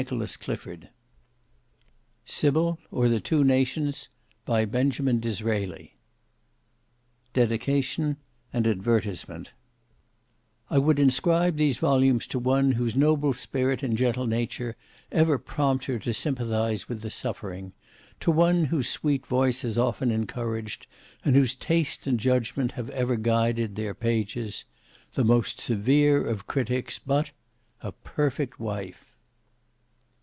[0.07, 0.89] Johnson, and David Widger
[2.25, 4.09] SYBIL, or THE TWO NATIONS
[4.45, 5.93] By Benjamin Disraeli
[7.35, 8.27] I
[10.79, 14.75] would inscribe these volumes to one whose noble spirit and gentle nature
[15.11, 17.73] ever prompt her to sympathise with the suffering;
[18.21, 20.87] to one whose sweet voice has often encouraged,
[21.23, 24.65] and whose taste and judgment have ever guided, their pages;
[25.13, 29.05] the most severe of critics, but—a perfect Wife!